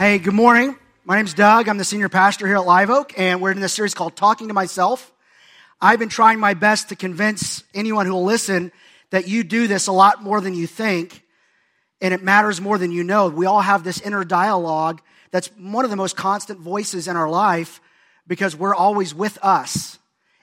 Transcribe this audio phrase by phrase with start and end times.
[0.00, 0.78] Hey, good morning.
[1.04, 1.68] My name's Doug.
[1.68, 4.48] I'm the senior pastor here at Live Oak, and we're in this series called Talking
[4.48, 5.12] to Myself.
[5.78, 8.72] I've been trying my best to convince anyone who will listen
[9.10, 11.22] that you do this a lot more than you think,
[12.00, 13.28] and it matters more than you know.
[13.28, 17.28] We all have this inner dialogue that's one of the most constant voices in our
[17.28, 17.82] life
[18.26, 19.98] because we're always with us.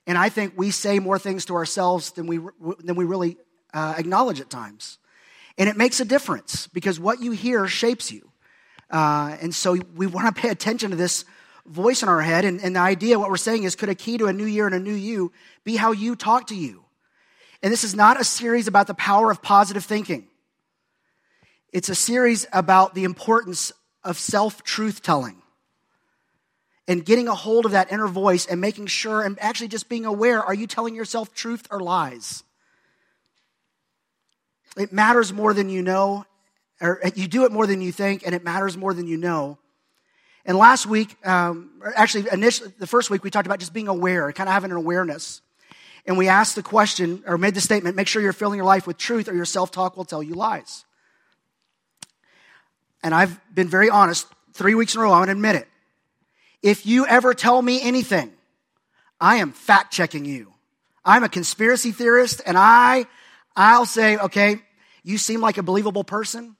[0.05, 2.39] And I think we say more things to ourselves than we,
[2.83, 3.37] than we really
[3.73, 4.99] uh, acknowledge at times.
[5.57, 8.26] And it makes a difference because what you hear shapes you.
[8.89, 11.25] Uh, and so we want to pay attention to this
[11.65, 12.45] voice in our head.
[12.45, 14.65] And, and the idea, what we're saying is, could a key to a new year
[14.65, 15.31] and a new you
[15.63, 16.83] be how you talk to you?
[17.61, 20.27] And this is not a series about the power of positive thinking.
[21.73, 23.71] It's a series about the importance
[24.03, 25.41] of self truth telling
[26.87, 30.05] and getting a hold of that inner voice and making sure and actually just being
[30.05, 32.43] aware are you telling yourself truth or lies?
[34.77, 36.25] It matters more than you know,
[36.79, 39.57] or you do it more than you think, and it matters more than you know.
[40.45, 44.31] And last week, um, actually, initially, the first week, we talked about just being aware,
[44.31, 45.41] kind of having an awareness.
[46.05, 48.87] And we asked the question, or made the statement make sure you're filling your life
[48.87, 50.85] with truth, or your self talk will tell you lies.
[53.03, 55.67] And I've been very honest, three weeks in a row, I'm going to admit it.
[56.63, 58.31] If you ever tell me anything,
[59.19, 60.53] I am fact checking you.
[61.05, 63.05] I'm a conspiracy theorist, and I,
[63.55, 64.61] I'll say, okay,
[65.03, 66.56] you seem like a believable person,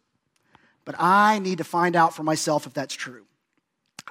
[0.88, 3.26] but I need to find out for myself if that's true.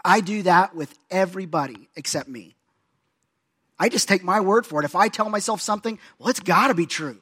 [0.04, 2.54] I do that with everybody except me.
[3.78, 4.84] I just take my word for it.
[4.84, 7.16] If I tell myself something, well, it's got to be true.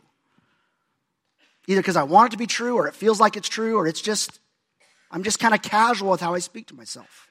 [1.69, 3.87] Either because I want it to be true, or it feels like it's true, or
[3.87, 4.41] it's just,
[5.13, 7.29] I'm just kind of casual with how I speak to myself.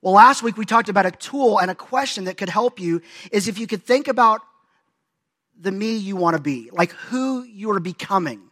[0.00, 3.02] Well, last week we talked about a tool and a question that could help you
[3.30, 4.40] is if you could think about
[5.60, 8.45] the me you want to be, like who you are becoming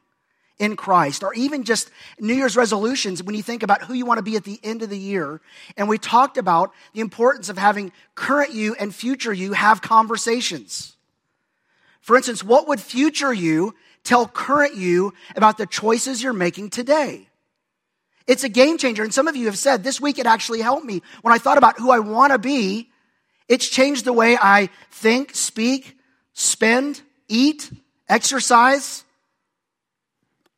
[0.59, 4.19] in Christ, or even just New Year's resolutions when you think about who you want
[4.19, 5.41] to be at the end of the year.
[5.77, 10.97] And we talked about the importance of having current you and future you have conversations.
[12.01, 17.29] For instance, what would future you tell current you about the choices you're making today?
[18.27, 19.03] It's a game changer.
[19.03, 21.03] And some of you have said this week it actually helped me.
[21.23, 22.91] When I thought about who I want to be,
[23.49, 25.99] it's changed the way I think, speak,
[26.33, 27.71] spend, eat,
[28.09, 29.05] exercise,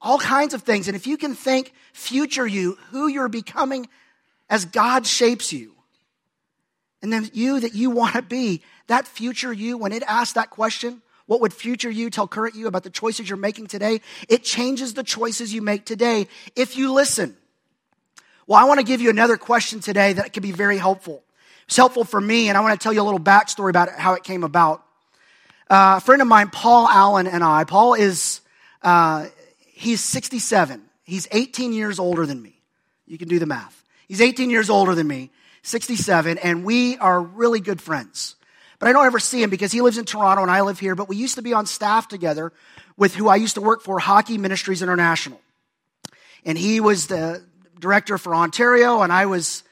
[0.00, 0.88] all kinds of things.
[0.88, 3.88] And if you can think future you, who you're becoming
[4.48, 5.74] as God shapes you,
[7.02, 10.50] and then you that you want to be, that future you, when it asks that
[10.50, 14.00] question, what would future you tell current you about the choices you're making today?
[14.28, 17.36] It changes the choices you make today if you listen.
[18.46, 21.24] Well, I want to give you another question today that could be very helpful.
[21.66, 24.14] It's helpful for me, and I want to tell you a little backstory about how
[24.14, 24.84] it came about.
[25.68, 28.40] Uh, a friend of mine, Paul Allen, and I, Paul is,
[28.82, 29.26] uh,
[29.76, 30.82] he's 67.
[31.04, 32.60] He's 18 years older than me.
[33.06, 33.84] You can do the math.
[34.08, 35.30] He's 18 years older than me,
[35.62, 38.36] 67, and we are really good friends.
[38.78, 40.94] But I don't ever see him because he lives in Toronto and I live here,
[40.94, 42.52] but we used to be on staff together
[42.96, 45.40] with who I used to work for, Hockey Ministries International.
[46.44, 47.44] And he was the,
[47.78, 49.62] director for Ontario, and I was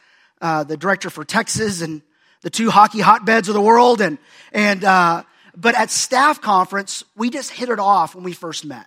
[0.40, 2.02] uh, the director for Texas and
[2.42, 4.00] the two hockey hotbeds of the world.
[4.00, 4.18] And,
[4.52, 5.22] and, uh,
[5.56, 8.86] but at staff conference, we just hit it off when we first met.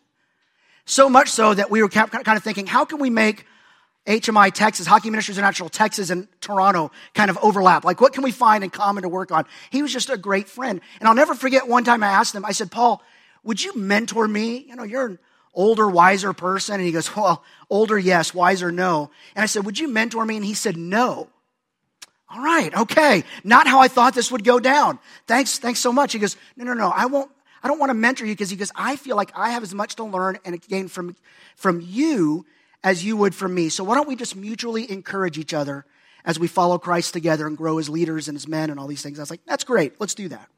[0.88, 3.46] So much so that we were kind of thinking, how can we make
[4.08, 7.84] HMI Texas, Hockey Ministries International Texas and Toronto kind of overlap?
[7.84, 9.46] Like, what can we find in common to work on?
[9.70, 10.80] He was just a great friend.
[11.02, 13.04] And I'll never forget one time I asked him, I said, Paul,
[13.44, 14.60] would you mentor me?
[14.60, 15.20] You know, you're an
[15.54, 16.76] older, wiser person?
[16.76, 19.12] And he goes, Well, older, yes, wiser, no.
[19.36, 20.38] And I said, Would you mentor me?
[20.38, 21.28] And he said, No.
[22.30, 23.26] All right, okay.
[23.44, 25.00] Not how I thought this would go down.
[25.28, 26.14] Thanks, thanks so much.
[26.14, 27.30] He goes, No, no, no, I won't.
[27.64, 29.74] I don't want to mentor you because he goes, I feel like I have as
[29.74, 31.16] much to learn and gain from,
[31.56, 32.46] from you
[32.84, 33.70] as you would from me.
[33.70, 35.86] So why don't we just mutually encourage each other
[36.24, 39.02] as we follow Christ together and grow as leaders and as men and all these
[39.02, 39.20] things?
[39.20, 40.00] I was like, that's great.
[40.00, 40.50] Let's do that.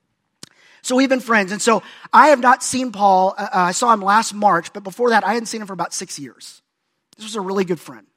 [0.81, 1.51] So we've been friends.
[1.51, 1.83] And so
[2.13, 3.35] I have not seen Paul.
[3.37, 5.73] Uh, uh, I saw him last March, but before that, I hadn't seen him for
[5.73, 6.61] about six years.
[7.17, 8.07] This was a really good friend.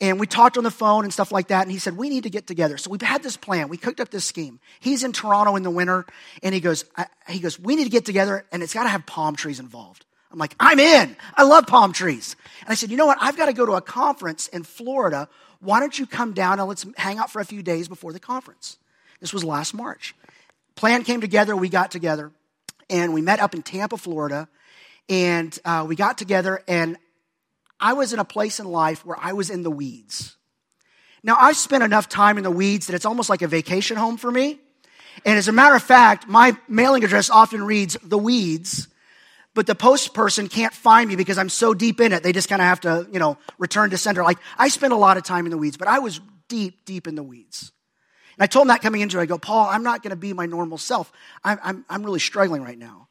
[0.00, 1.62] And we talked on the phone and stuff like that.
[1.62, 2.76] And he said, We need to get together.
[2.76, 3.68] So we've had this plan.
[3.68, 4.60] We cooked up this scheme.
[4.80, 6.04] He's in Toronto in the winter.
[6.42, 8.88] And he goes, I, he goes, We need to get together and it's got to
[8.90, 10.04] have palm trees involved.
[10.30, 11.16] I'm like, I'm in.
[11.34, 12.36] I love palm trees.
[12.60, 13.18] And I said, You know what?
[13.20, 15.28] I've got to go to a conference in Florida.
[15.60, 18.20] Why don't you come down and let's hang out for a few days before the
[18.20, 18.78] conference?
[19.20, 20.14] This was last March
[20.76, 21.56] plan came together.
[21.56, 22.30] We got together
[22.88, 24.48] and we met up in Tampa, Florida.
[25.08, 26.96] And uh, we got together, and
[27.78, 30.36] I was in a place in life where I was in the weeds.
[31.22, 34.16] Now, I've spent enough time in the weeds that it's almost like a vacation home
[34.16, 34.60] for me.
[35.24, 38.88] And as a matter of fact, my mailing address often reads the weeds.
[39.56, 42.22] but the post person can't find me because I'm so deep in it.
[42.22, 44.22] They just kind of have to, you know, return to sender.
[44.22, 47.08] Like I spent a lot of time in the weeds, but I was deep, deep
[47.08, 47.72] in the weeds.
[48.36, 49.22] And I told him that coming into it.
[49.22, 51.10] I go, Paul, I'm not going to be my normal self.
[51.42, 53.08] I'm, I'm, I'm really struggling right now.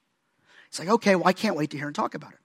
[0.69, 2.39] He's like, okay, well, I can't wait to hear and talk about it.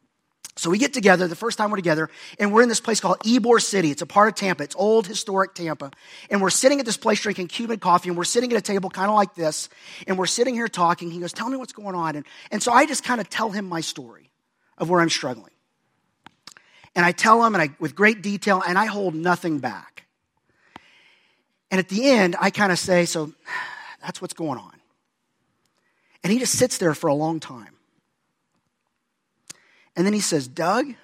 [0.60, 3.18] So we get together, the first time we're together, and we're in this place called
[3.20, 3.90] Ybor City.
[3.90, 4.62] It's a part of Tampa.
[4.62, 5.90] It's old, historic Tampa.
[6.28, 8.90] And we're sitting at this place drinking Cuban coffee, and we're sitting at a table
[8.90, 9.70] kind of like this,
[10.06, 11.10] and we're sitting here talking.
[11.10, 12.14] He goes, Tell me what's going on.
[12.14, 14.28] And, and so I just kind of tell him my story
[14.76, 15.52] of where I'm struggling.
[16.94, 20.04] And I tell him and I, with great detail, and I hold nothing back.
[21.70, 23.32] And at the end, I kind of say, So
[24.02, 24.74] that's what's going on.
[26.22, 27.79] And he just sits there for a long time.
[30.00, 30.94] And then he says, Doug,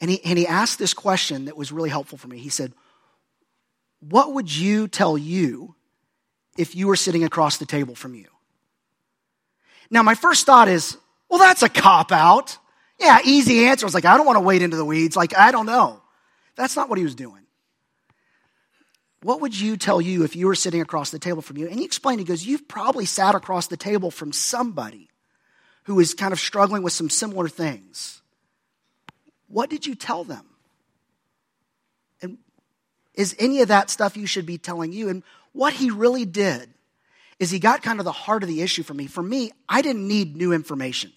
[0.00, 2.38] and he, and he asked this question that was really helpful for me.
[2.38, 2.72] He said,
[4.00, 5.74] What would you tell you
[6.56, 8.28] if you were sitting across the table from you?
[9.90, 10.96] Now, my first thought is,
[11.28, 12.56] Well, that's a cop out.
[12.98, 13.84] Yeah, easy answer.
[13.84, 15.14] I was like, I don't want to wade into the weeds.
[15.14, 16.00] Like, I don't know.
[16.54, 17.42] That's not what he was doing.
[19.20, 21.68] What would you tell you if you were sitting across the table from you?
[21.68, 25.10] And he explained, he goes, You've probably sat across the table from somebody
[25.86, 28.20] who is kind of struggling with some similar things.
[29.46, 30.44] What did you tell them?
[32.20, 32.38] And
[33.14, 35.08] is any of that stuff you should be telling you?
[35.08, 35.22] And
[35.52, 36.68] what he really did
[37.38, 39.06] is he got kind of the heart of the issue for me.
[39.06, 41.12] For me, I didn't need new information.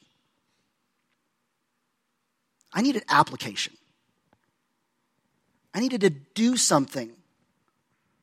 [2.71, 3.73] I needed application.
[5.73, 7.11] I needed to do something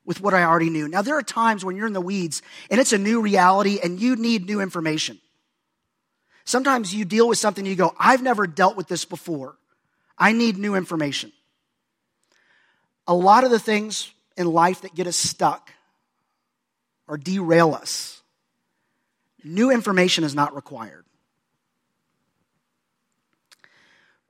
[0.05, 0.87] with what I already knew.
[0.87, 2.41] Now, there are times when you're in the weeds
[2.71, 5.19] and it's a new reality and you need new information.
[6.47, 9.57] Sometimes you deal with something and you go, I've never dealt with this before.
[10.17, 11.33] I need new information.
[13.05, 15.73] A lot of the things in life that get us stuck
[17.05, 18.21] or derail us,
[19.43, 21.03] new information is not required.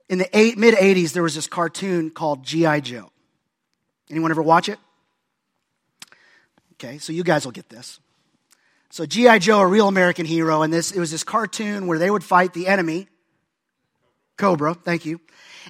[0.08, 2.80] In the mid 80s, there was this cartoon called G.I.
[2.80, 3.12] Joe.
[4.10, 4.80] Anyone ever watch it?
[6.74, 8.00] Okay, so you guys will get this.
[8.90, 9.38] So G.I.
[9.38, 12.54] Joe, a real American hero, and this it was this cartoon where they would fight
[12.54, 13.06] the enemy.
[14.36, 15.20] Cobra, thank you.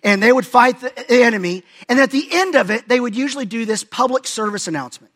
[0.05, 3.47] And they would fight the enemy, and at the end of it, they would usually
[3.47, 5.13] do this public service announcement.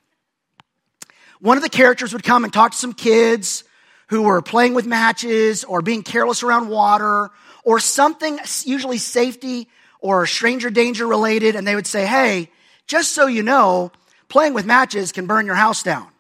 [1.39, 3.63] One of the characters would come and talk to some kids
[4.09, 7.31] who were playing with matches or being careless around water
[7.65, 9.69] or something, usually safety
[10.01, 12.51] or stranger danger related, and they would say, Hey,
[12.87, 13.93] just so you know,
[14.29, 16.12] playing with matches can burn your house down.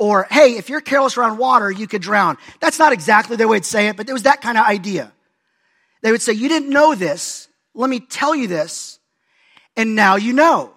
[0.00, 2.38] Or, hey, if you're careless around water, you could drown.
[2.58, 5.12] That's not exactly the way they'd say it, but it was that kind of idea.
[6.00, 7.48] They would say, You didn't know this.
[7.74, 8.98] Let me tell you this.
[9.76, 10.72] And now you know.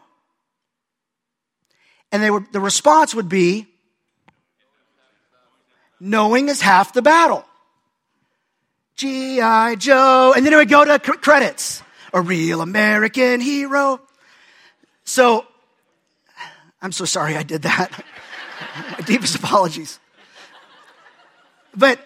[2.11, 3.65] And they would, the response would be,
[6.01, 7.45] Knowing is half the battle.
[8.97, 9.75] G.I.
[9.75, 10.33] Joe.
[10.35, 11.81] And then it would go to credits.
[12.13, 14.01] A real American hero.
[15.05, 15.47] So,
[16.81, 18.03] I'm so sorry I did that.
[18.75, 19.99] My deepest apologies.
[21.75, 21.99] But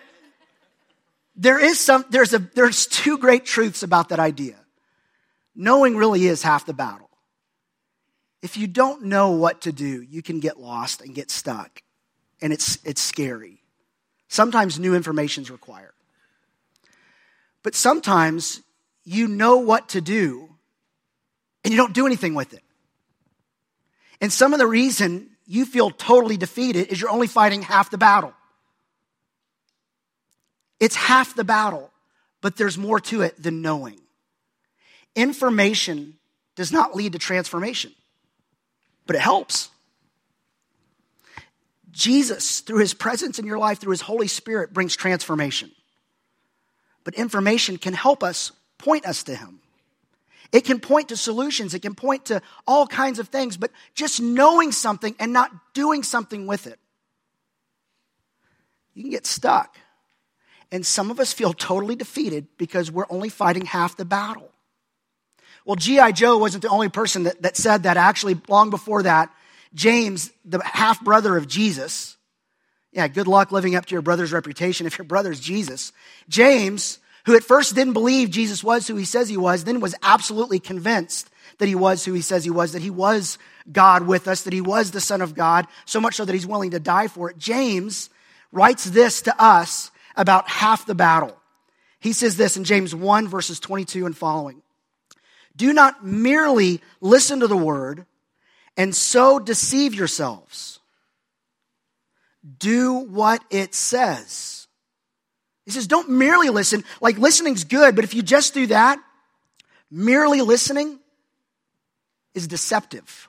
[1.35, 4.55] there is some, there's a, there's two great truths about that idea.
[5.55, 7.09] Knowing really is half the battle.
[8.41, 11.81] If you don't know what to do, you can get lost and get stuck.
[12.41, 13.61] And it's, it's scary.
[14.27, 15.93] Sometimes new information is required.
[17.63, 18.61] But sometimes
[19.03, 20.49] you know what to do
[21.63, 22.63] and you don't do anything with it.
[24.21, 27.97] And some of the reason you feel totally defeated is you're only fighting half the
[27.97, 28.33] battle.
[30.79, 31.91] It's half the battle,
[32.41, 33.99] but there's more to it than knowing.
[35.15, 36.15] Information
[36.55, 37.91] does not lead to transformation,
[39.07, 39.69] but it helps.
[41.91, 45.71] Jesus, through his presence in your life, through his Holy Spirit, brings transformation.
[47.03, 49.61] But information can help us point us to him.
[50.51, 54.21] It can point to solutions, it can point to all kinds of things, but just
[54.21, 56.79] knowing something and not doing something with it,
[58.93, 59.77] you can get stuck.
[60.71, 64.51] And some of us feel totally defeated because we're only fighting half the battle.
[65.65, 66.13] Well, G.I.
[66.13, 67.97] Joe wasn't the only person that, that said that.
[67.97, 69.33] Actually, long before that,
[69.73, 72.17] James, the half brother of Jesus,
[72.91, 75.91] yeah, good luck living up to your brother's reputation if your brother's Jesus.
[76.29, 79.93] James who at first didn't believe Jesus was who he says he was, then was
[80.01, 83.37] absolutely convinced that he was who he says he was, that he was
[83.69, 86.47] God with us, that he was the Son of God, so much so that he's
[86.47, 87.37] willing to die for it.
[87.37, 88.09] James
[88.53, 91.37] writes this to us about half the battle.
[91.99, 94.61] He says this in James 1, verses 22 and following.
[95.53, 98.05] Do not merely listen to the word
[98.77, 100.79] and so deceive yourselves.
[102.57, 104.56] Do what it says.
[105.67, 106.85] He says, don't merely listen.
[107.01, 108.99] Like listening's good, but if you just do that,
[109.91, 110.97] merely listening
[112.33, 113.27] is deceptive.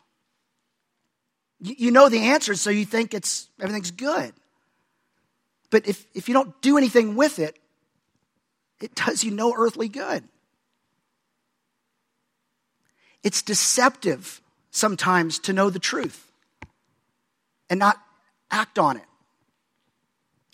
[1.59, 4.33] You, know the answers, so you think it's everything's good.
[5.71, 7.59] But if, if you don't do anything with it,
[8.81, 10.23] it does you no earthly good.
[13.25, 14.41] It's deceptive
[14.71, 16.31] sometimes to know the truth
[17.69, 17.97] and not
[18.49, 19.08] act on it.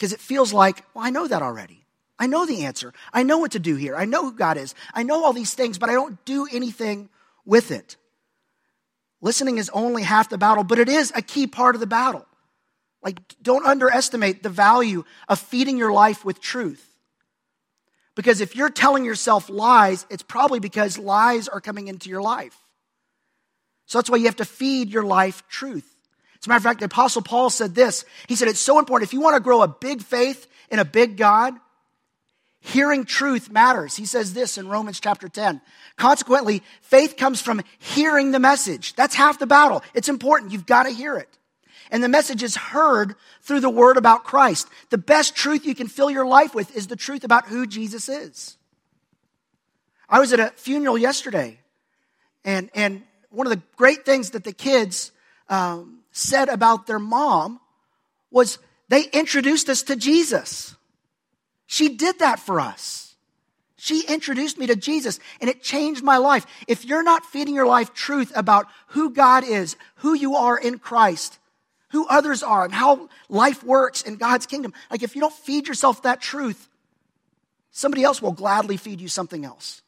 [0.05, 1.87] Because it feels like, well, I know that already.
[2.19, 2.93] I know the answer.
[3.11, 3.97] I know what to do here.
[3.97, 4.75] I know who God is.
[4.93, 7.09] I know all these things, but I don't do anything
[7.47, 7.97] with it.
[9.23, 12.27] Listening is only half the battle, but it is a key part of the battle.
[13.03, 16.87] Like, don't underestimate the value of feeding your life with truth.
[18.15, 22.59] Because if you're telling yourself lies, it's probably because lies are coming into your life.
[23.87, 25.94] So that's why you have to feed your life truth.
[26.45, 28.05] As a matter of fact, the Apostle Paul said this.
[28.29, 29.09] He said, It's so important.
[29.09, 31.55] If you want to grow a big faith in a big God,
[32.61, 33.97] hearing truth matters.
[33.97, 35.63] He says this in Romans chapter 10.
[35.97, 38.95] Consequently, faith comes from hearing the message.
[38.95, 39.83] That's half the battle.
[39.95, 40.53] It's important.
[40.53, 41.39] You've got to hear it.
[41.91, 44.69] And the message is heard through the word about Christ.
[44.91, 48.11] The best truth you can fill your life with is the truth about who Jesus
[48.11, 48.59] is.
[50.11, 51.59] I was at a funeral yesterday,
[52.45, 55.11] and, and one of the great things that the kids
[55.49, 57.61] um, said about their mom
[58.31, 60.75] was they introduced us to Jesus.
[61.67, 63.15] She did that for us.
[63.77, 66.47] She introduced me to Jesus and it changed my life.
[66.67, 70.79] If you're not feeding your life truth about who God is, who you are in
[70.79, 71.39] Christ,
[71.91, 75.69] who others are, and how life works in God's kingdom, like if you don't feed
[75.69, 76.69] yourself that truth,
[77.73, 79.83] somebody else will gladly feed you something else.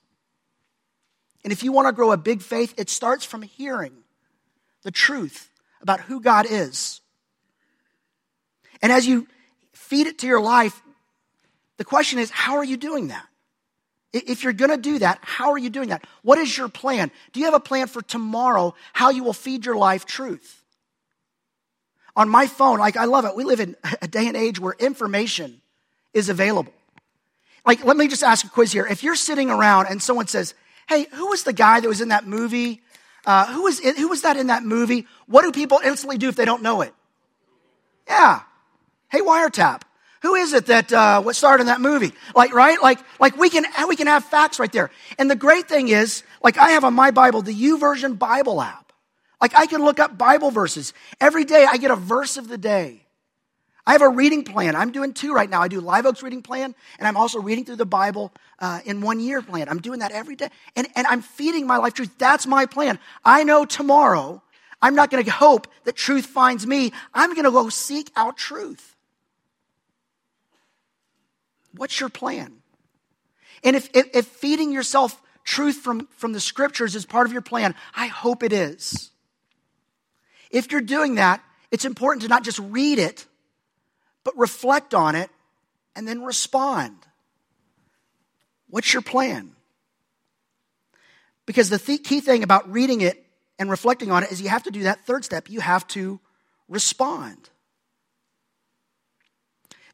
[1.45, 3.93] And if you want to grow a big faith, it starts from hearing
[4.83, 5.51] the truth
[5.87, 7.01] about who God is.
[8.83, 9.29] And as you
[9.73, 10.83] feed it to your life,
[11.77, 13.25] the question is, how are you doing that?
[14.13, 16.05] If you're going to do that, how are you doing that?
[16.23, 17.13] What is your plan?
[17.33, 20.65] Do you have a plan for tomorrow, how you will feed your life truth?
[22.17, 23.37] On my phone, like I love it.
[23.37, 25.61] We live in a day and age where information
[26.13, 26.73] is available.
[27.65, 28.89] Like, let me just ask a quiz here.
[28.89, 30.55] If you're sitting around and someone says,
[30.89, 32.81] Hey, who was the guy that was in that movie?
[33.27, 35.07] Uh, who, was who was that in that movie?
[35.27, 36.95] What do people instantly do if they don't know it?
[38.09, 38.43] Yeah.
[39.11, 39.83] Hey, wiretap.
[40.23, 42.13] Who is it that uh, what starred in that movie?
[42.35, 42.81] Like, right?
[42.81, 44.91] Like, like we can we can have facts right there.
[45.19, 48.93] And the great thing is, like, I have on my Bible the YouVersion Bible app.
[49.41, 51.67] Like, I can look up Bible verses every day.
[51.69, 53.06] I get a verse of the day.
[53.87, 54.75] I have a reading plan.
[54.75, 55.63] I'm doing two right now.
[55.63, 59.01] I do Live Oaks reading plan, and I'm also reading through the Bible uh, in
[59.01, 59.69] one year plan.
[59.69, 60.49] I'm doing that every day.
[60.75, 62.11] And, and I'm feeding my life truth.
[62.19, 62.99] That's my plan.
[63.25, 64.43] I know tomorrow
[64.83, 66.93] I'm not going to hope that truth finds me.
[67.15, 68.97] I'm going to go seek out truth.
[71.77, 72.55] What's your plan?
[73.63, 77.43] And if, if, if feeding yourself truth from, from the scriptures is part of your
[77.43, 79.11] plan, I hope it is.
[80.51, 83.27] If you're doing that, it's important to not just read it,
[84.27, 85.31] but reflect on it
[85.95, 86.97] and then respond.
[88.69, 89.53] What's your plan?
[91.47, 93.25] Because the th- key thing about reading it
[93.57, 95.49] and reflecting on it is you have to do that third step.
[95.49, 96.19] You have to
[96.69, 97.51] respond.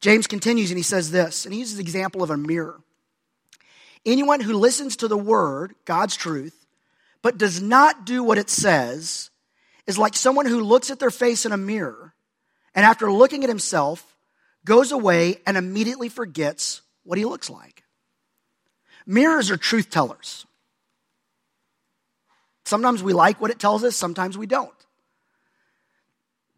[0.00, 2.80] James continues and he says this, and he uses the example of a mirror.
[4.06, 6.64] Anyone who listens to the word, God's truth,
[7.20, 9.28] but does not do what it says,
[9.86, 12.14] is like someone who looks at their face in a mirror
[12.74, 14.11] and after looking at himself
[14.64, 17.82] goes away and immediately forgets what he looks like.
[19.06, 20.46] Mirrors are truth tellers.
[22.64, 24.70] Sometimes we like what it tells us, sometimes we don't.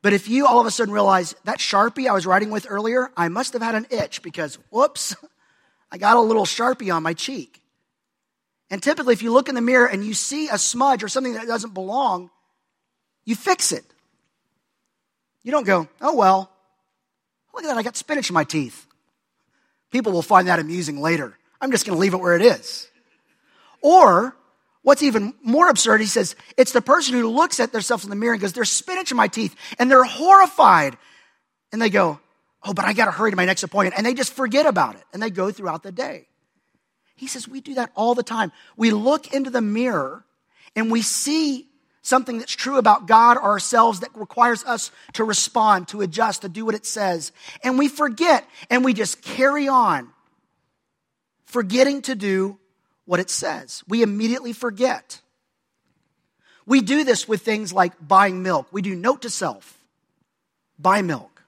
[0.03, 3.11] But if you all of a sudden realize that Sharpie I was writing with earlier,
[3.17, 5.17] I must have had an itch because, whoops,
[5.91, 7.63] I got a little Sharpie on my cheek.
[8.71, 11.35] And typically, if you look in the mirror and you see a smudge or something
[11.35, 12.31] that doesn't belong,
[13.25, 13.85] you fix it.
[15.43, 16.51] You don't go, oh, well,
[17.55, 18.87] Look at that, I got spinach in my teeth.
[19.91, 21.39] People will find that amusing later.
[21.61, 22.89] I'm just going to leave it where it is.
[23.81, 24.37] Or,
[24.83, 28.17] what's even more absurd, he says, it's the person who looks at themselves in the
[28.17, 30.97] mirror and goes, there's spinach in my teeth, and they're horrified.
[31.73, 32.19] And they go,
[32.65, 33.97] oh, but I got to hurry to my next appointment.
[33.97, 36.27] And they just forget about it, and they go throughout the day.
[37.17, 38.51] He says, we do that all the time.
[38.77, 40.25] We look into the mirror
[40.75, 41.69] and we see
[42.05, 46.49] something that's true about God or ourselves that requires us to respond, to adjust, to
[46.49, 47.33] do what it says.
[47.65, 50.11] And we forget and we just carry on,
[51.47, 52.59] forgetting to do
[53.07, 53.83] what it says.
[53.89, 55.23] We immediately forget.
[56.67, 58.69] We do this with things like buying milk.
[58.71, 59.79] We do note to self,
[60.79, 61.43] buy milk.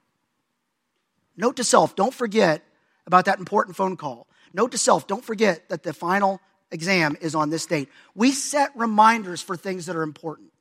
[1.36, 2.62] Note to self, don't forget
[3.06, 4.26] about that important phone call.
[4.54, 6.40] Note to self, don't forget that the final
[6.76, 7.88] exam is on this date.
[8.14, 10.52] We set reminders for things that are important.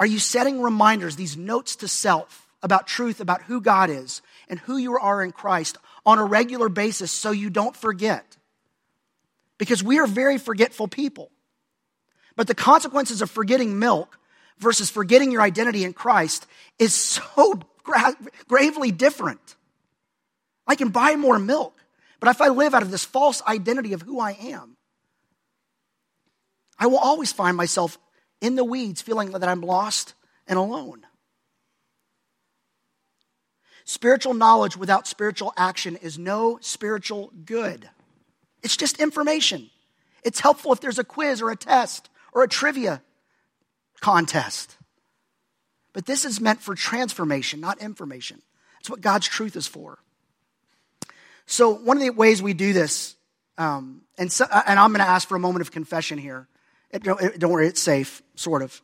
[0.00, 4.58] Are you setting reminders, these notes to self about truth, about who God is and
[4.60, 8.36] who you are in Christ on a regular basis so you don't forget?
[9.56, 11.30] Because we are very forgetful people.
[12.36, 14.18] But the consequences of forgetting milk
[14.58, 16.46] versus forgetting your identity in Christ
[16.78, 18.16] is so gra-
[18.46, 19.56] gravely different.
[20.66, 21.74] I can buy more milk,
[22.20, 24.76] but if I live out of this false identity of who I am,
[26.78, 27.98] I will always find myself
[28.40, 30.14] in the weeds feeling that I'm lost
[30.46, 31.06] and alone.
[33.84, 37.88] Spiritual knowledge without spiritual action is no spiritual good.
[38.62, 39.70] It's just information.
[40.22, 43.02] It's helpful if there's a quiz or a test or a trivia
[44.00, 44.76] contest.
[45.92, 48.42] But this is meant for transformation, not information.
[48.74, 49.98] That's what God's truth is for.
[51.50, 53.16] So, one of the ways we do this,
[53.56, 56.46] um, and, so, and I'm going to ask for a moment of confession here.
[56.90, 58.82] It, don't, it, don't worry, it's safe, sort of.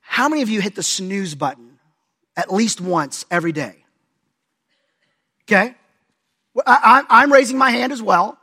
[0.00, 1.78] How many of you hit the snooze button
[2.36, 3.84] at least once every day?
[5.44, 5.76] Okay?
[6.66, 8.36] I, I'm raising my hand as well.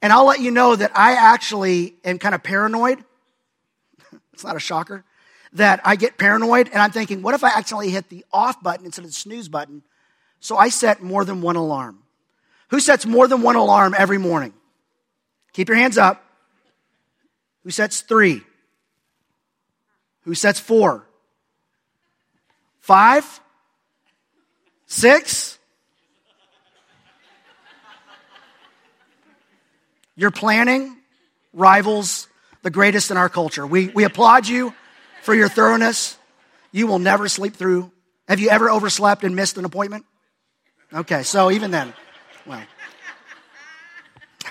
[0.00, 3.04] And I'll let you know that I actually am kind of paranoid.
[4.32, 5.04] it's not a shocker.
[5.54, 8.86] That I get paranoid and I'm thinking, what if I accidentally hit the off button
[8.86, 9.82] instead of the snooze button?
[10.38, 12.03] So I set more than one alarm.
[12.70, 14.52] Who sets more than one alarm every morning?
[15.52, 16.24] Keep your hands up.
[17.62, 18.42] Who sets three?
[20.22, 21.06] Who sets four?
[22.80, 23.40] Five?
[24.86, 25.58] Six?
[30.16, 30.96] Your planning
[31.52, 32.28] rivals
[32.62, 33.66] the greatest in our culture.
[33.66, 34.74] We, we applaud you
[35.22, 36.16] for your thoroughness.
[36.72, 37.92] You will never sleep through.
[38.26, 40.06] Have you ever overslept and missed an appointment?
[40.92, 41.92] Okay, so even then,
[42.46, 42.64] well.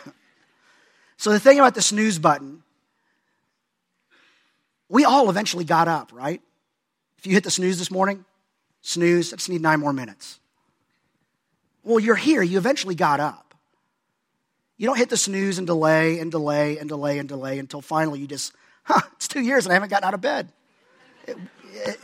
[1.17, 2.63] so the thing about the snooze button,
[4.89, 6.41] we all eventually got up, right?
[7.17, 8.25] If you hit the snooze this morning,
[8.81, 10.39] snooze, I just need nine more minutes.
[11.83, 13.53] Well, you're here, you eventually got up.
[14.77, 18.19] You don't hit the snooze and delay and delay and delay and delay until finally
[18.19, 18.53] you just,
[18.83, 20.51] huh, it's two years and I haven't gotten out of bed.
[21.27, 21.37] It,
[21.73, 21.99] it,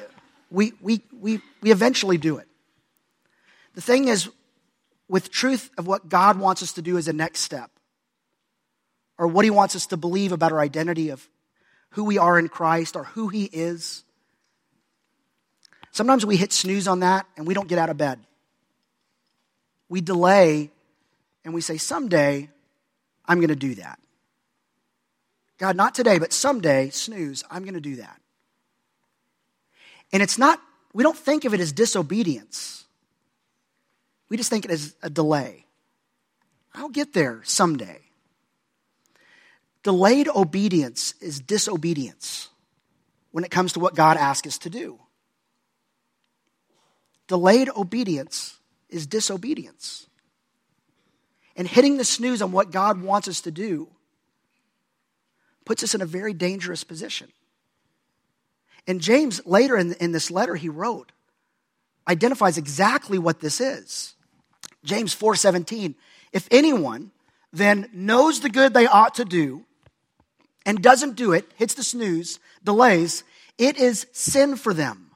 [0.50, 2.48] we, we, we, we eventually do it.
[3.76, 4.30] The thing is,
[5.10, 7.72] with truth of what God wants us to do as a next step,
[9.18, 11.28] or what He wants us to believe about our identity of
[11.92, 14.04] who we are in Christ or who He is,
[15.92, 18.20] sometimes we hit snooze on that and we don't get out of bed.
[19.90, 20.70] We delay
[21.44, 22.50] and we say, someday
[23.26, 24.00] I'm going to do that.
[25.58, 28.22] God, not today, but someday, snooze, I'm going to do that.
[30.14, 30.60] And it's not,
[30.94, 32.86] we don't think of it as disobedience.
[34.30, 35.66] We just think it as a delay.
[36.74, 38.00] I'll get there someday.
[39.84, 42.50] Delayed obedience is disobedience
[43.32, 45.00] when it comes to what God asks us to do.
[47.28, 48.58] Delayed obedience
[48.90, 50.08] is disobedience
[51.56, 53.90] and hitting the snooze on what God wants us to do
[55.66, 57.32] puts us in a very dangerous position.
[58.88, 61.12] And James, later in, in this letter he wrote,
[62.08, 64.16] identifies exactly what this is.
[64.84, 65.96] James 4:17,
[66.32, 67.12] if anyone
[67.52, 69.66] then knows the good they ought to do
[70.66, 73.24] and doesn't do it, hits the snooze, delays,
[73.58, 75.12] it is sin for them.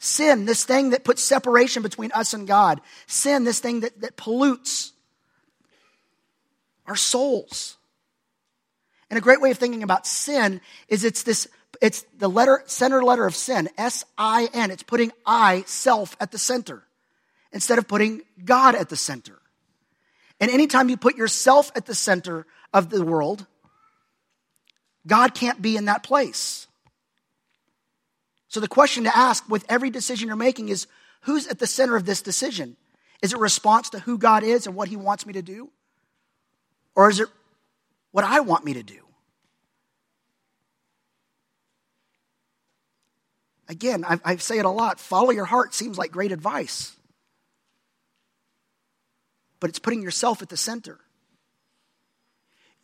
[0.00, 2.80] Sin, this thing that puts separation between us and God.
[3.06, 4.92] Sin, this thing that, that pollutes
[6.86, 7.76] our souls.
[9.10, 11.48] And a great way of thinking about sin is it's this,
[11.80, 14.70] it's the letter, center letter of sin, S-I-N.
[14.70, 16.85] It's putting I, self, at the center
[17.56, 19.38] instead of putting God at the center.
[20.38, 23.46] And anytime you put yourself at the center of the world,
[25.06, 26.66] God can't be in that place.
[28.48, 30.86] So the question to ask with every decision you're making is
[31.22, 32.76] who's at the center of this decision?
[33.22, 35.70] Is it response to who God is and what he wants me to do?
[36.94, 37.28] Or is it
[38.12, 39.00] what I want me to do?
[43.66, 46.94] Again, I, I say it a lot follow your heart seems like great advice,
[49.66, 51.00] but it's putting yourself at the center.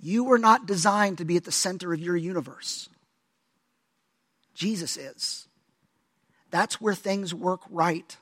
[0.01, 2.89] You were not designed to be at the center of your universe.
[4.53, 5.47] Jesus is.
[6.51, 8.17] That's where things work right.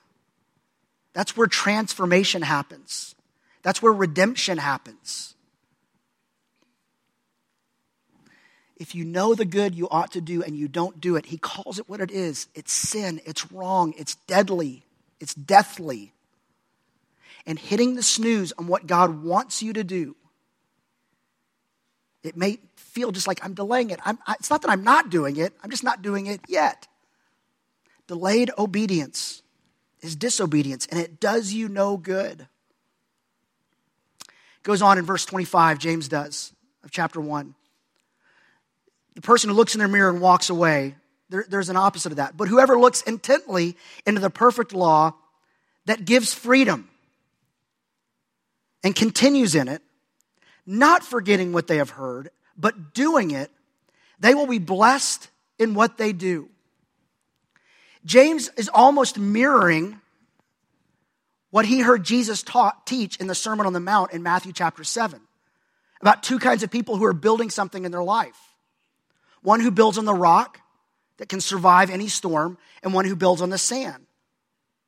[1.13, 3.15] That's where transformation happens.
[3.63, 5.33] That's where redemption happens.
[8.77, 11.37] if you know the good you ought to do and you don't do it, he
[11.39, 14.85] calls it what it is it's sin, it's wrong, it's deadly,
[15.19, 16.13] it's deathly.
[17.45, 20.15] And hitting the snooze on what God wants you to do,
[22.23, 23.99] it may feel just like I'm delaying it.
[24.05, 26.87] I'm, it's not that I'm not doing it, I'm just not doing it yet.
[28.07, 29.41] Delayed obedience
[30.01, 32.47] is disobedience, and it does you no good.
[34.63, 37.55] Goes on in verse 25, James does, of chapter 1.
[39.15, 40.95] The person who looks in their mirror and walks away,
[41.29, 42.37] there, there's an opposite of that.
[42.37, 43.75] But whoever looks intently
[44.05, 45.13] into the perfect law
[45.85, 46.90] that gives freedom
[48.83, 49.81] and continues in it,
[50.65, 53.51] not forgetting what they have heard, but doing it,
[54.19, 56.49] they will be blessed in what they do.
[58.05, 59.99] James is almost mirroring
[61.51, 64.83] what he heard Jesus taught, teach in the Sermon on the Mount in Matthew chapter
[64.83, 65.21] 7
[66.01, 68.37] about two kinds of people who are building something in their life
[69.43, 70.59] one who builds on the rock
[71.17, 74.05] that can survive any storm, and one who builds on the sand,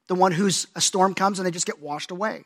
[0.08, 2.44] the one whose a storm comes and they just get washed away.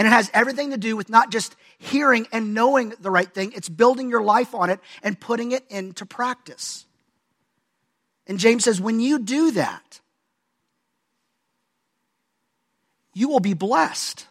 [0.00, 3.52] And it has everything to do with not just hearing and knowing the right thing,
[3.54, 6.86] it's building your life on it and putting it into practice.
[8.26, 10.00] And James says, when you do that,
[13.12, 14.26] you will be blessed.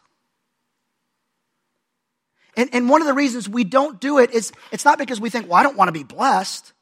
[2.57, 5.29] And, and one of the reasons we don't do it is it's not because we
[5.29, 6.73] think, well, I don't want to be blessed.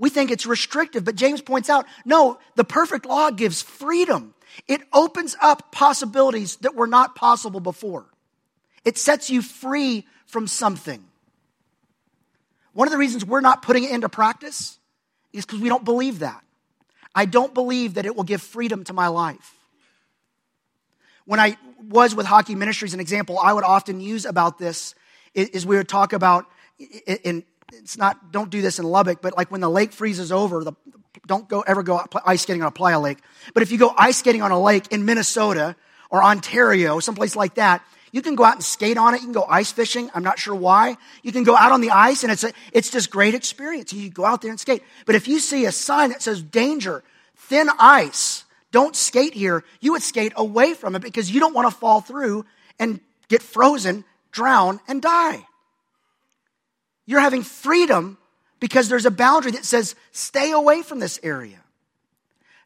[0.00, 4.34] We think it's restrictive, but James points out, no, the perfect law gives freedom.
[4.66, 8.06] It opens up possibilities that were not possible before.
[8.84, 11.04] It sets you free from something.
[12.72, 14.78] One of the reasons we're not putting it into practice
[15.32, 16.42] is because we don't believe that.
[17.14, 19.54] I don't believe that it will give freedom to my life.
[21.24, 24.94] When I was with Hockey Ministries, an example I would often use about this
[25.34, 26.46] is we would talk about,
[27.24, 27.42] and
[27.72, 30.72] it's not, don't do this in Lubbock, but like when the lake freezes over, the,
[31.26, 33.18] don't go ever go ice skating on a playa lake.
[33.54, 35.76] But if you go ice skating on a lake in Minnesota
[36.10, 39.20] or Ontario, someplace like that, you can go out and skate on it.
[39.20, 40.10] You can go ice fishing.
[40.14, 40.96] I'm not sure why.
[41.22, 43.92] You can go out on the ice and it's a, it's just great experience.
[43.92, 44.82] You go out there and skate.
[45.06, 47.02] But if you see a sign that says danger,
[47.36, 51.70] thin ice, don't skate here, you would skate away from it because you don't want
[51.70, 52.44] to fall through
[52.78, 55.46] and get frozen, drown, and die.
[57.06, 58.18] You're having freedom
[58.60, 61.60] because there's a boundary that says, stay away from this area.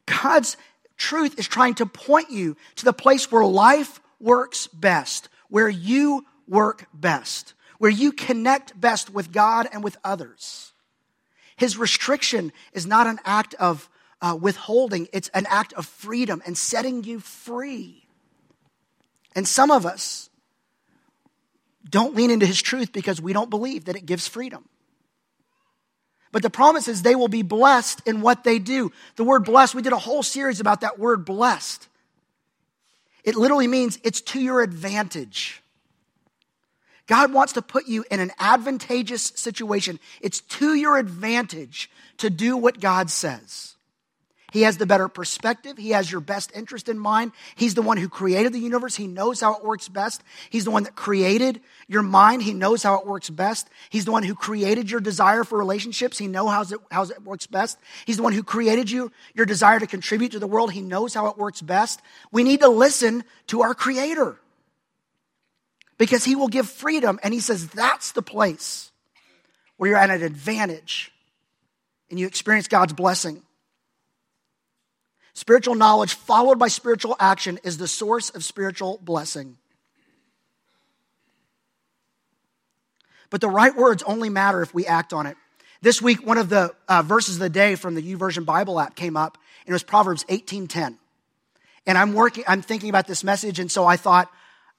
[0.07, 0.57] God's
[0.96, 6.24] truth is trying to point you to the place where life works best, where you
[6.48, 10.72] work best, where you connect best with God and with others.
[11.57, 13.88] His restriction is not an act of
[14.20, 18.07] uh, withholding, it's an act of freedom and setting you free.
[19.35, 20.31] And some of us
[21.88, 24.68] don't lean into his truth because we don't believe that it gives freedom.
[26.33, 28.90] But the promise is they will be blessed in what they do.
[29.16, 31.87] The word blessed, we did a whole series about that word blessed.
[33.23, 35.62] It literally means it's to your advantage.
[37.07, 40.01] God wants to put you in an advantageous situation.
[40.21, 43.77] It's to your advantage to do what God says.
[44.52, 45.78] He has the better perspective.
[45.78, 47.32] He has your best interest in mind.
[47.54, 48.94] He's the one who created the universe.
[48.94, 50.22] He knows how it works best.
[50.50, 52.42] He's the one that created your mind.
[52.42, 53.70] He knows how it works best.
[53.88, 56.18] He's the one who created your desire for relationships.
[56.18, 57.78] He knows how it, how it works best.
[58.04, 60.70] He's the one who created you, your desire to contribute to the world.
[60.70, 62.02] He knows how it works best.
[62.30, 64.36] We need to listen to our creator
[65.96, 67.18] because he will give freedom.
[67.22, 68.92] And he says that's the place
[69.78, 71.10] where you're at an advantage
[72.10, 73.42] and you experience God's blessing.
[75.35, 79.57] Spiritual knowledge followed by spiritual action is the source of spiritual blessing.
[83.31, 85.37] But the right words only matter if we act on it.
[85.81, 88.95] This week, one of the uh, verses of the day from the YouVersion Bible app
[88.95, 90.99] came up, and it was Proverbs 18:10.
[91.87, 94.31] And I'm working, I'm thinking about this message, and so I thought,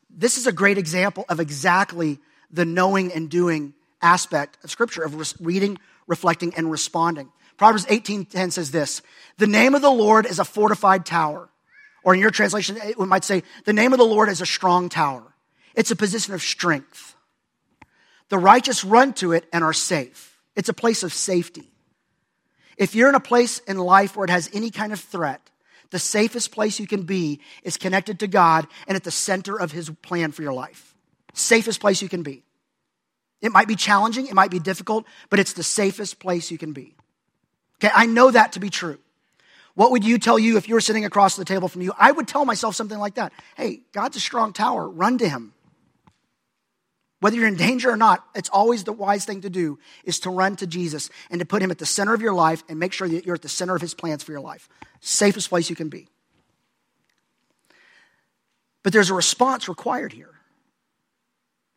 [0.10, 2.20] this is a great example of exactly
[2.52, 7.32] the knowing and doing aspect of Scripture, of reading, reflecting, and responding.
[7.64, 9.02] Proverbs 18:10 says this,
[9.38, 11.50] "The name of the Lord is a fortified tower."
[12.04, 14.90] Or in your translation, it might say, "The name of the Lord is a strong
[14.90, 15.34] tower."
[15.74, 17.16] It's a position of strength.
[18.28, 20.38] The righteous run to it and are safe.
[20.58, 21.72] It's a place of safety.
[22.76, 25.50] If you're in a place in life where it has any kind of threat,
[25.90, 29.72] the safest place you can be is connected to God and at the center of
[29.72, 30.96] His plan for your life.
[31.34, 32.44] Safest place you can be.
[33.40, 36.74] It might be challenging, it might be difficult, but it's the safest place you can
[36.74, 36.98] be.
[37.84, 38.98] Okay, I know that to be true.
[39.76, 41.92] What would you tell you if you were sitting across the table from you?
[41.98, 43.34] I would tell myself something like that.
[43.58, 44.88] Hey, God's a strong tower.
[44.88, 45.54] Run to him.
[47.20, 50.30] Whether you're in danger or not, it's always the wise thing to do is to
[50.30, 52.94] run to Jesus and to put him at the center of your life and make
[52.94, 54.70] sure that you're at the center of his plans for your life.
[55.02, 56.08] Safest place you can be.
[58.84, 60.32] But there's a response required here.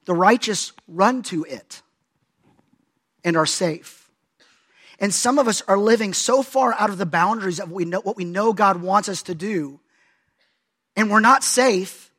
[0.04, 1.82] The righteous run to it
[3.24, 4.05] and are safe.
[4.98, 7.84] And some of us are living so far out of the boundaries of what we
[7.84, 9.80] know, what we know God wants us to do,
[10.96, 12.10] and we're not safe.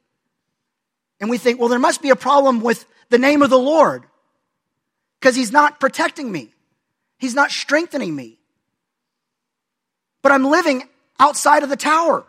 [1.20, 4.04] And we think, well, there must be a problem with the name of the Lord
[5.20, 6.54] because He's not protecting me,
[7.18, 8.38] He's not strengthening me.
[10.22, 10.84] But I'm living
[11.20, 12.26] outside of the tower.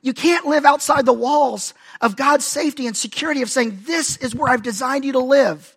[0.00, 4.34] You can't live outside the walls of God's safety and security of saying, This is
[4.34, 5.74] where I've designed you to live,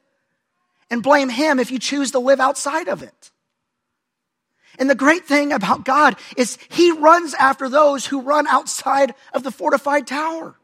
[0.89, 3.31] and blame Him if you choose to live outside of it.
[4.79, 9.43] And the great thing about God is He runs after those who run outside of
[9.43, 10.55] the fortified tower.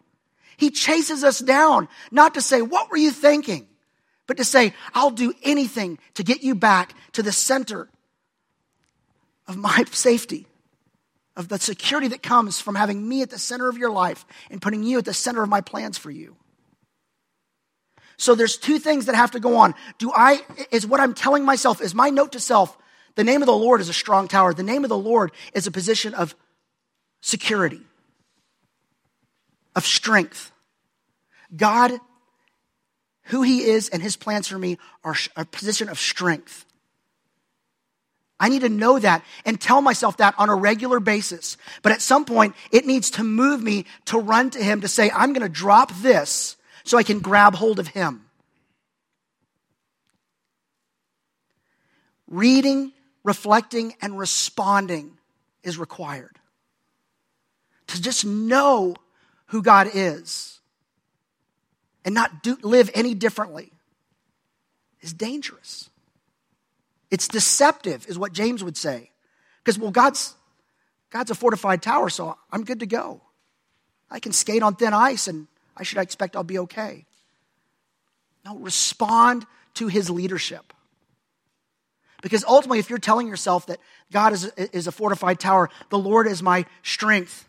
[0.57, 3.67] He chases us down, not to say, What were you thinking?
[4.27, 7.89] but to say, I'll do anything to get you back to the center
[9.47, 10.47] of my safety,
[11.35, 14.61] of the security that comes from having me at the center of your life and
[14.61, 16.35] putting you at the center of my plans for you.
[18.17, 19.75] So there's two things that have to go on.
[19.97, 22.77] Do I, is what I'm telling myself, is my note to self,
[23.15, 24.53] the name of the Lord is a strong tower.
[24.53, 26.35] The name of the Lord is a position of
[27.21, 27.81] security,
[29.75, 30.51] of strength.
[31.55, 31.91] God,
[33.25, 36.65] who He is and His plans for me are a position of strength.
[38.39, 41.55] I need to know that and tell myself that on a regular basis.
[41.81, 45.09] But at some point, it needs to move me to run to Him to say,
[45.11, 48.25] I'm going to drop this so I can grab hold of Him.
[52.27, 52.93] Reading
[53.23, 55.17] reflecting, and responding
[55.63, 56.37] is required.
[57.87, 58.95] To just know
[59.47, 60.59] who God is
[62.03, 63.71] and not do, live any differently
[65.01, 65.89] is dangerous.
[67.11, 69.11] It's deceptive, is what James would say.
[69.63, 70.33] Because, well, God's,
[71.11, 73.21] God's a fortified tower, so I'm good to go.
[74.09, 77.05] I can skate on thin ice and I should expect I'll be okay.
[78.45, 80.73] No, respond to his leadership.
[82.21, 83.79] Because ultimately, if you're telling yourself that
[84.11, 87.45] God is, is a fortified tower, the Lord is my strength,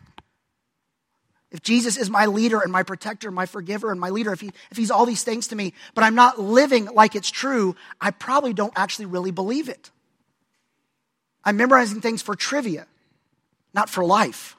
[1.55, 4.51] if Jesus is my leader and my protector, my forgiver and my leader, if, he,
[4.71, 8.11] if he's all these things to me, but I'm not living like it's true, I
[8.11, 9.89] probably don't actually really believe it.
[11.45, 12.87] I'm memorizing things for trivia,
[13.73, 14.57] not for life.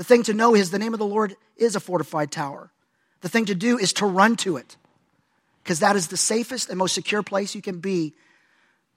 [0.00, 2.70] The thing to know is the name of the Lord is a fortified tower.
[3.20, 4.78] The thing to do is to run to it
[5.62, 8.14] because that is the safest and most secure place you can be.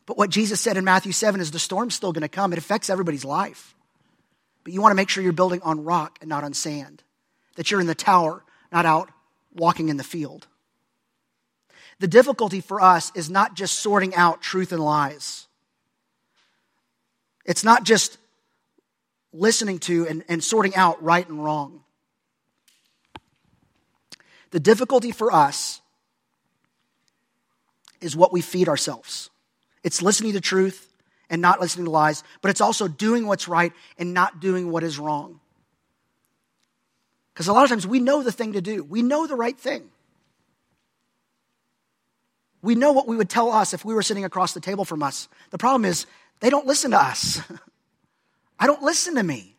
[0.06, 2.54] But what Jesus said in Matthew 7 is the storm's still going to come.
[2.54, 3.76] It affects everybody's life.
[4.63, 7.04] But you want to make sure you're building on rock and not on sand,
[7.58, 9.10] that you're in the tower, not out
[9.54, 10.48] walking in the field.
[12.00, 15.50] The difficulty for us is not just sorting out truth and lies.
[17.44, 18.20] It's not just
[19.34, 21.82] listening to and, and sorting out right and wrong.
[24.52, 25.82] The difficulty for us
[28.00, 29.30] is what we feed ourselves.
[29.84, 30.93] It's listening to truth
[31.30, 34.84] and not listening to lies, but it's also doing what's right and not doing what
[34.84, 35.39] is wrong.
[37.34, 39.58] Because a lot of times we know the thing to do, we know the right
[39.58, 39.89] thing.
[42.62, 45.04] We know what we would tell us if we were sitting across the table from
[45.04, 45.28] us.
[45.50, 46.06] The problem is,
[46.39, 47.41] they don't listen to us.
[48.60, 49.56] I don't listen to me.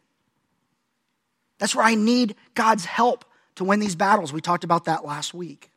[1.59, 3.25] That's where I need God's help
[3.57, 4.33] to win these battles.
[4.33, 5.71] We talked about that last week.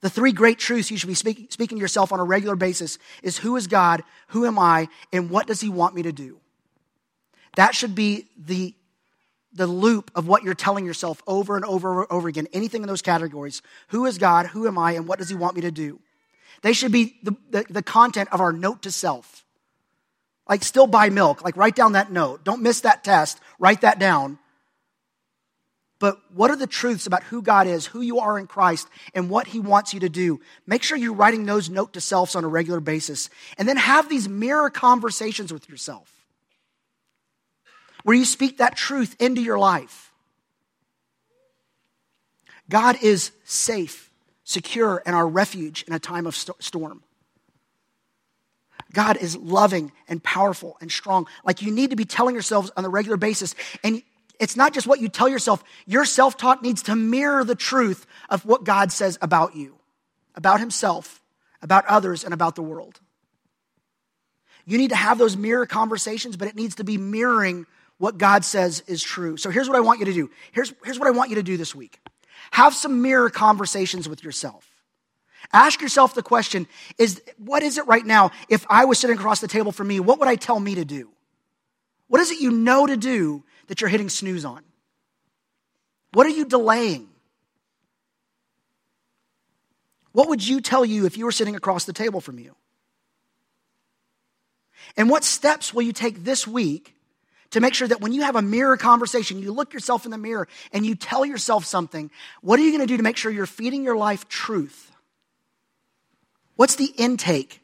[0.00, 2.98] The three great truths you should be speaking, speaking to yourself on a regular basis
[3.22, 6.38] is who is God, who am I, and what does He want me to do?
[7.56, 8.74] That should be the,
[9.52, 12.46] the loop of what you're telling yourself over and over and over again.
[12.52, 13.60] Anything in those categories.
[13.88, 16.00] Who is God, who am I, and what does He want me to do?
[16.62, 19.44] They should be the, the, the content of our note to self.
[20.50, 21.42] Like, still buy milk.
[21.42, 22.44] Like, write down that note.
[22.44, 23.40] Don't miss that test.
[23.58, 24.38] Write that down
[26.00, 29.28] but what are the truths about who God is, who you are in Christ, and
[29.28, 30.40] what He wants you to do?
[30.66, 33.28] Make sure you're writing those note to selves on a regular basis.
[33.58, 36.10] And then have these mirror conversations with yourself
[38.02, 40.10] where you speak that truth into your life.
[42.70, 44.10] God is safe,
[44.42, 47.02] secure, and our refuge in a time of st- storm.
[48.92, 51.26] God is loving and powerful and strong.
[51.44, 53.54] Like you need to be telling yourselves on a regular basis.
[53.84, 54.02] And
[54.38, 55.62] it's not just what you tell yourself.
[55.86, 59.76] Your self talk needs to mirror the truth of what God says about you,
[60.34, 61.22] about Himself,
[61.62, 63.00] about others, and about the world.
[64.66, 67.66] You need to have those mirror conversations, but it needs to be mirroring
[67.98, 69.36] what God says is true.
[69.36, 70.30] So here's what I want you to do.
[70.52, 71.98] Here's, here's what I want you to do this week
[72.52, 74.69] have some mirror conversations with yourself.
[75.52, 76.66] Ask yourself the question
[76.98, 78.30] is what is it right now?
[78.48, 80.84] If I was sitting across the table from me, what would I tell me to
[80.84, 81.10] do?
[82.08, 84.62] What is it you know to do that you're hitting snooze on?
[86.12, 87.08] What are you delaying?
[90.12, 92.56] What would you tell you if you were sitting across the table from you?
[94.96, 96.96] And what steps will you take this week
[97.50, 100.18] to make sure that when you have a mirror conversation, you look yourself in the
[100.18, 102.10] mirror and you tell yourself something,
[102.40, 104.89] what are you going to do to make sure you're feeding your life truth?
[106.60, 107.62] What's the intake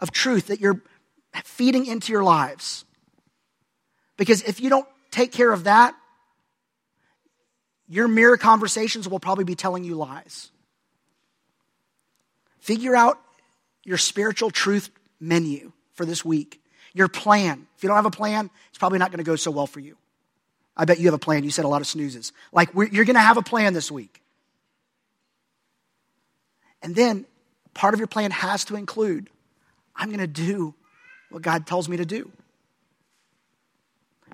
[0.00, 0.82] of truth that you're
[1.44, 2.84] feeding into your lives?
[4.16, 5.94] Because if you don't take care of that,
[7.88, 10.50] your mirror conversations will probably be telling you lies.
[12.58, 13.20] Figure out
[13.84, 16.60] your spiritual truth menu for this week.
[16.94, 17.68] Your plan.
[17.76, 19.78] If you don't have a plan, it's probably not going to go so well for
[19.78, 19.96] you.
[20.76, 21.44] I bet you have a plan.
[21.44, 22.32] You said a lot of snoozes.
[22.50, 24.24] Like, you're going to have a plan this week.
[26.82, 27.26] And then
[27.74, 29.28] part of your plan has to include
[29.94, 30.74] I'm going to do
[31.30, 32.30] what God tells me to do.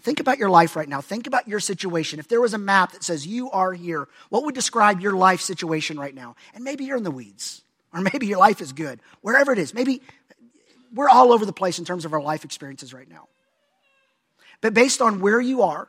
[0.00, 1.00] Think about your life right now.
[1.00, 2.20] Think about your situation.
[2.20, 5.40] If there was a map that says you are here, what would describe your life
[5.40, 6.36] situation right now?
[6.54, 9.74] And maybe you're in the weeds, or maybe your life is good, wherever it is.
[9.74, 10.00] Maybe
[10.94, 13.26] we're all over the place in terms of our life experiences right now.
[14.60, 15.88] But based on where you are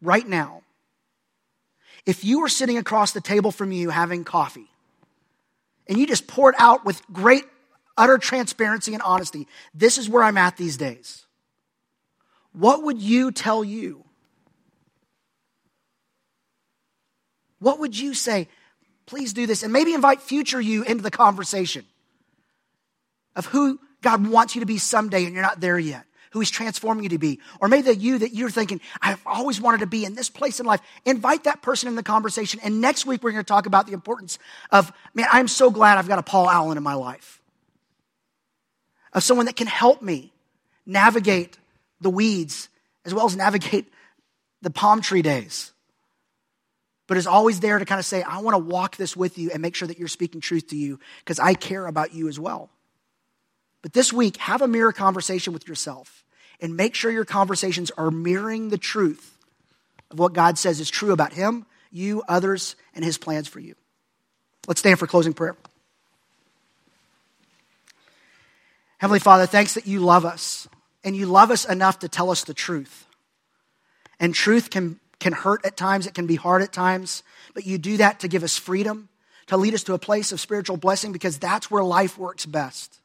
[0.00, 0.62] right now,
[2.04, 4.68] if you were sitting across the table from you having coffee
[5.88, 7.44] and you just pour it out with great,
[7.96, 11.26] utter transparency and honesty, this is where I'm at these days,
[12.52, 14.04] what would you tell you?
[17.58, 18.48] What would you say?
[19.06, 19.62] Please do this.
[19.62, 21.84] And maybe invite future you into the conversation
[23.34, 26.04] of who God wants you to be someday and you're not there yet.
[26.36, 27.40] Who He's transforming you to be.
[27.62, 30.60] Or maybe the you that you're thinking, I've always wanted to be in this place
[30.60, 30.82] in life.
[31.06, 32.60] Invite that person in the conversation.
[32.62, 34.38] And next week, we're going to talk about the importance
[34.70, 37.40] of, man, I'm so glad I've got a Paul Allen in my life.
[39.14, 40.30] Of someone that can help me
[40.84, 41.56] navigate
[42.02, 42.68] the weeds
[43.06, 43.90] as well as navigate
[44.60, 45.72] the palm tree days.
[47.06, 49.52] But is always there to kind of say, I want to walk this with you
[49.52, 52.38] and make sure that you're speaking truth to you because I care about you as
[52.38, 52.68] well.
[53.86, 56.24] But this week, have a mirror conversation with yourself
[56.60, 59.36] and make sure your conversations are mirroring the truth
[60.10, 63.74] of what God says is true about Him, you, others, and His plans for you.
[64.66, 65.56] Let's stand for closing prayer.
[68.98, 70.68] Heavenly Father, thanks that you love us
[71.04, 73.06] and you love us enough to tell us the truth.
[74.18, 77.22] And truth can, can hurt at times, it can be hard at times,
[77.54, 79.08] but you do that to give us freedom,
[79.46, 82.98] to lead us to a place of spiritual blessing because that's where life works best.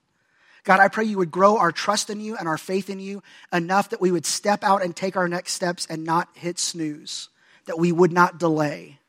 [0.64, 3.24] God, I pray you would grow our trust in you and our faith in you
[3.52, 7.30] enough that we would step out and take our next steps and not hit snooze,
[7.66, 9.00] that we would not delay.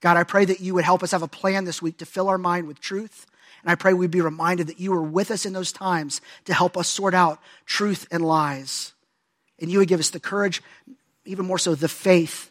[0.00, 2.28] God, I pray that you would help us have a plan this week to fill
[2.28, 3.26] our mind with truth.
[3.62, 6.52] And I pray we'd be reminded that you were with us in those times to
[6.52, 8.92] help us sort out truth and lies.
[9.58, 10.62] And you would give us the courage,
[11.24, 12.50] even more so, the faith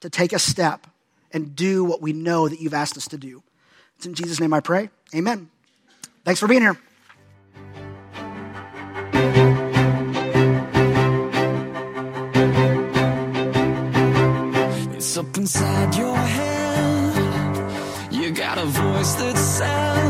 [0.00, 0.86] to take a step
[1.32, 3.42] and do what we know that you've asked us to do.
[3.96, 4.90] It's in Jesus' name I pray.
[5.14, 5.48] Amen.
[6.24, 6.78] Thanks for being here.
[15.14, 17.12] Up inside your head.
[18.10, 20.01] You got a voice that sounds